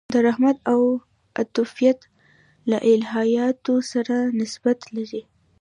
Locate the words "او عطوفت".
0.71-1.99